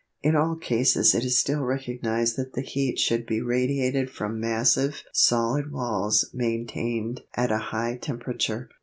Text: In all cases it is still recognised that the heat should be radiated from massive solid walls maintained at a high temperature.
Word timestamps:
In 0.23 0.35
all 0.35 0.55
cases 0.55 1.13
it 1.13 1.23
is 1.23 1.37
still 1.37 1.61
recognised 1.61 2.35
that 2.35 2.53
the 2.53 2.63
heat 2.63 2.97
should 2.97 3.27
be 3.27 3.39
radiated 3.39 4.09
from 4.09 4.39
massive 4.39 5.03
solid 5.13 5.71
walls 5.71 6.31
maintained 6.33 7.21
at 7.35 7.51
a 7.51 7.59
high 7.69 7.97
temperature. 8.01 8.67